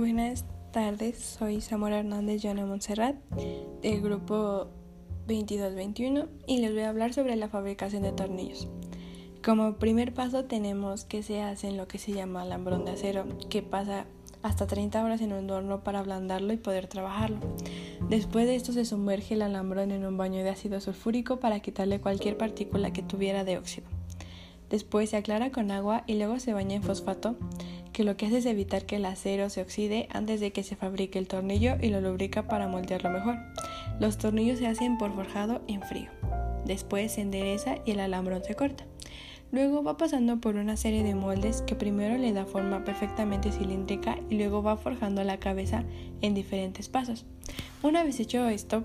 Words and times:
Buenas 0.00 0.46
tardes, 0.72 1.18
soy 1.18 1.60
Zamora 1.60 1.98
Hernández 1.98 2.40
Joana 2.42 2.64
Montserrat 2.64 3.16
del 3.82 4.00
grupo 4.00 4.68
2221 5.28 6.26
y 6.46 6.60
les 6.60 6.72
voy 6.72 6.84
a 6.84 6.88
hablar 6.88 7.12
sobre 7.12 7.36
la 7.36 7.50
fabricación 7.50 8.04
de 8.04 8.12
tornillos. 8.12 8.66
Como 9.44 9.74
primer 9.74 10.14
paso 10.14 10.46
tenemos 10.46 11.04
que 11.04 11.22
se 11.22 11.42
hace 11.42 11.68
en 11.68 11.76
lo 11.76 11.86
que 11.86 11.98
se 11.98 12.12
llama 12.12 12.40
alambrón 12.40 12.86
de 12.86 12.92
acero, 12.92 13.26
que 13.50 13.60
pasa 13.60 14.06
hasta 14.42 14.66
30 14.66 15.04
horas 15.04 15.20
en 15.20 15.34
un 15.34 15.50
horno 15.50 15.84
para 15.84 15.98
ablandarlo 15.98 16.54
y 16.54 16.56
poder 16.56 16.86
trabajarlo. 16.86 17.36
Después 18.08 18.46
de 18.46 18.56
esto 18.56 18.72
se 18.72 18.86
sumerge 18.86 19.34
el 19.34 19.42
alambrón 19.42 19.90
en 19.90 20.06
un 20.06 20.16
baño 20.16 20.42
de 20.42 20.48
ácido 20.48 20.80
sulfúrico 20.80 21.40
para 21.40 21.60
quitarle 21.60 22.00
cualquier 22.00 22.38
partícula 22.38 22.90
que 22.94 23.02
tuviera 23.02 23.44
de 23.44 23.58
óxido. 23.58 23.86
Después 24.70 25.10
se 25.10 25.18
aclara 25.18 25.50
con 25.50 25.70
agua 25.70 26.04
y 26.06 26.14
luego 26.14 26.38
se 26.38 26.54
baña 26.54 26.76
en 26.76 26.82
fosfato 26.82 27.36
que 27.92 28.04
lo 28.04 28.16
que 28.16 28.26
hace 28.26 28.38
es 28.38 28.46
evitar 28.46 28.86
que 28.86 28.96
el 28.96 29.04
acero 29.04 29.50
se 29.50 29.62
oxide 29.62 30.08
antes 30.10 30.40
de 30.40 30.52
que 30.52 30.62
se 30.62 30.76
fabrique 30.76 31.18
el 31.18 31.28
tornillo 31.28 31.76
y 31.80 31.88
lo 31.88 32.00
lubrica 32.00 32.46
para 32.46 32.68
moldearlo 32.68 33.10
mejor. 33.10 33.36
Los 33.98 34.18
tornillos 34.18 34.58
se 34.58 34.66
hacen 34.66 34.98
por 34.98 35.14
forjado 35.14 35.62
en 35.68 35.82
frío. 35.82 36.10
Después 36.64 37.12
se 37.12 37.22
endereza 37.22 37.76
y 37.84 37.92
el 37.92 38.00
alambrón 38.00 38.44
se 38.44 38.54
corta. 38.54 38.84
Luego 39.52 39.82
va 39.82 39.96
pasando 39.96 40.40
por 40.40 40.54
una 40.54 40.76
serie 40.76 41.02
de 41.02 41.16
moldes 41.16 41.62
que 41.62 41.74
primero 41.74 42.16
le 42.16 42.32
da 42.32 42.44
forma 42.44 42.84
perfectamente 42.84 43.50
cilíndrica 43.50 44.18
y 44.28 44.36
luego 44.36 44.62
va 44.62 44.76
forjando 44.76 45.24
la 45.24 45.38
cabeza 45.38 45.82
en 46.20 46.34
diferentes 46.34 46.88
pasos. 46.88 47.26
Una 47.82 48.04
vez 48.04 48.20
hecho 48.20 48.48
esto, 48.48 48.84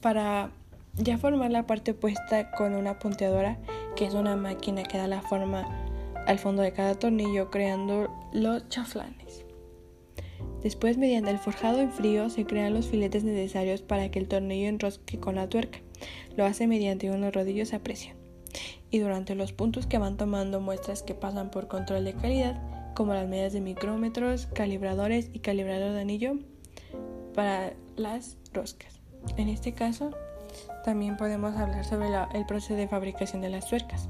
para 0.00 0.50
ya 0.96 1.18
formar 1.18 1.52
la 1.52 1.66
parte 1.66 1.92
opuesta 1.92 2.50
con 2.50 2.74
una 2.74 2.98
punteadora, 2.98 3.58
que 3.94 4.06
es 4.06 4.14
una 4.14 4.34
máquina 4.34 4.82
que 4.82 4.98
da 4.98 5.06
la 5.06 5.22
forma 5.22 5.68
al 6.30 6.38
fondo 6.38 6.62
de 6.62 6.72
cada 6.72 6.94
tornillo 6.94 7.50
creando 7.50 8.08
los 8.32 8.68
chaflanes. 8.68 9.44
Después, 10.62 10.96
mediante 10.96 11.32
el 11.32 11.38
forjado 11.38 11.80
en 11.80 11.90
frío, 11.90 12.30
se 12.30 12.44
crean 12.44 12.72
los 12.72 12.86
filetes 12.86 13.24
necesarios 13.24 13.82
para 13.82 14.12
que 14.12 14.20
el 14.20 14.28
tornillo 14.28 14.68
enrosque 14.68 15.18
con 15.18 15.34
la 15.34 15.48
tuerca. 15.48 15.80
Lo 16.36 16.44
hace 16.44 16.68
mediante 16.68 17.10
unos 17.10 17.34
rodillos 17.34 17.74
a 17.74 17.80
presión. 17.80 18.16
Y 18.92 19.00
durante 19.00 19.34
los 19.34 19.52
puntos 19.52 19.88
que 19.88 19.98
van 19.98 20.16
tomando 20.16 20.60
muestras 20.60 21.02
que 21.02 21.14
pasan 21.14 21.50
por 21.50 21.66
control 21.66 22.04
de 22.04 22.14
calidad, 22.14 22.62
como 22.94 23.12
las 23.12 23.26
medidas 23.26 23.52
de 23.52 23.60
micrómetros, 23.60 24.46
calibradores 24.46 25.30
y 25.32 25.40
calibrador 25.40 25.94
de 25.94 26.00
anillo 26.00 26.34
para 27.34 27.72
las 27.96 28.36
roscas. 28.52 29.00
En 29.36 29.48
este 29.48 29.72
caso, 29.72 30.12
también 30.84 31.16
podemos 31.16 31.56
hablar 31.56 31.84
sobre 31.84 32.06
el 32.34 32.46
proceso 32.46 32.74
de 32.74 32.86
fabricación 32.86 33.42
de 33.42 33.50
las 33.50 33.68
tuercas, 33.68 34.08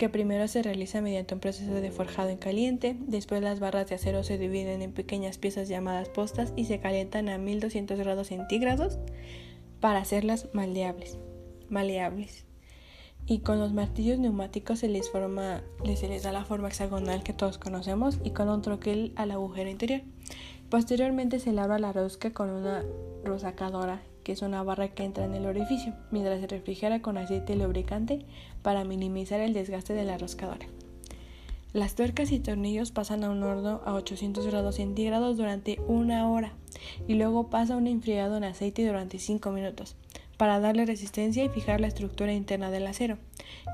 que 0.00 0.08
primero 0.08 0.48
se 0.48 0.62
realiza 0.62 1.02
mediante 1.02 1.34
un 1.34 1.40
proceso 1.40 1.74
de 1.74 1.90
forjado 1.90 2.30
en 2.30 2.38
caliente, 2.38 2.96
después 2.98 3.42
las 3.42 3.60
barras 3.60 3.86
de 3.86 3.96
acero 3.96 4.22
se 4.22 4.38
dividen 4.38 4.80
en 4.80 4.94
pequeñas 4.94 5.36
piezas 5.36 5.68
llamadas 5.68 6.08
postas 6.08 6.54
y 6.56 6.64
se 6.64 6.80
calientan 6.80 7.28
a 7.28 7.36
1200 7.36 7.98
grados 7.98 8.28
centígrados 8.28 8.98
para 9.78 9.98
hacerlas 9.98 10.48
maleables. 10.54 11.18
maleables. 11.68 12.46
Y 13.26 13.40
con 13.40 13.58
los 13.58 13.74
martillos 13.74 14.18
neumáticos 14.18 14.78
se 14.78 14.88
les, 14.88 15.10
forma, 15.10 15.62
se 15.94 16.08
les 16.08 16.22
da 16.22 16.32
la 16.32 16.46
forma 16.46 16.68
hexagonal 16.68 17.22
que 17.22 17.34
todos 17.34 17.58
conocemos 17.58 18.20
y 18.24 18.30
con 18.30 18.48
un 18.48 18.62
troquel 18.62 19.12
al 19.16 19.32
agujero 19.32 19.68
interior. 19.68 20.00
Posteriormente 20.70 21.40
se 21.40 21.52
lava 21.52 21.78
la 21.78 21.92
rosca 21.92 22.32
con 22.32 22.48
una 22.48 22.86
rosacadora 23.22 24.00
que 24.24 24.32
es 24.32 24.42
una 24.42 24.62
barra 24.62 24.88
que 24.88 25.04
entra 25.04 25.24
en 25.24 25.34
el 25.34 25.46
orificio, 25.46 25.94
mientras 26.10 26.40
se 26.40 26.46
refrigera 26.46 27.02
con 27.02 27.18
aceite 27.18 27.56
lubricante 27.56 28.24
para 28.62 28.84
minimizar 28.84 29.40
el 29.40 29.52
desgaste 29.52 29.94
de 29.94 30.04
la 30.04 30.18
roscadora. 30.18 30.66
Las 31.72 31.94
tuercas 31.94 32.32
y 32.32 32.40
tornillos 32.40 32.90
pasan 32.90 33.22
a 33.22 33.30
un 33.30 33.42
horno 33.42 33.80
a 33.84 33.94
800 33.94 34.46
grados 34.46 34.76
centígrados 34.76 35.36
durante 35.36 35.80
una 35.86 36.28
hora 36.28 36.52
y 37.06 37.14
luego 37.14 37.48
pasa 37.48 37.76
un 37.76 37.86
enfriado 37.86 38.36
en 38.36 38.44
aceite 38.44 38.86
durante 38.86 39.18
5 39.18 39.50
minutos 39.52 39.96
para 40.40 40.58
darle 40.58 40.86
resistencia 40.86 41.44
y 41.44 41.50
fijar 41.50 41.82
la 41.82 41.88
estructura 41.88 42.32
interna 42.32 42.70
del 42.70 42.86
acero. 42.86 43.18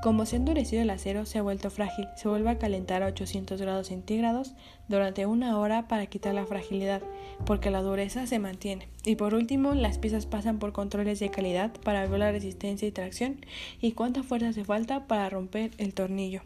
Como 0.03 0.25
se 0.25 0.35
ha 0.35 0.39
endurecido 0.39 0.81
el 0.81 0.89
acero, 0.89 1.25
se 1.25 1.37
ha 1.37 1.41
vuelto 1.41 1.69
frágil, 1.69 2.09
se 2.17 2.27
vuelve 2.27 2.49
a 2.49 2.59
calentar 2.59 3.03
a 3.03 3.07
800 3.07 3.61
grados 3.61 3.87
centígrados 3.87 4.53
durante 4.89 5.25
una 5.25 5.57
hora 5.59 5.87
para 5.87 6.07
quitar 6.07 6.35
la 6.35 6.45
fragilidad, 6.45 7.01
porque 7.45 7.71
la 7.71 7.81
dureza 7.81 8.27
se 8.27 8.39
mantiene. 8.39 8.89
Y 9.05 9.15
por 9.15 9.33
último, 9.33 9.75
las 9.75 9.97
piezas 9.97 10.25
pasan 10.25 10.59
por 10.59 10.73
controles 10.73 11.21
de 11.21 11.31
calidad 11.31 11.71
para 11.85 12.05
ver 12.05 12.19
la 12.19 12.33
resistencia 12.33 12.85
y 12.85 12.91
tracción 12.91 13.37
y 13.79 13.93
cuánta 13.93 14.21
fuerza 14.21 14.49
hace 14.49 14.65
falta 14.65 15.07
para 15.07 15.29
romper 15.29 15.71
el 15.77 15.93
tornillo. 15.93 16.41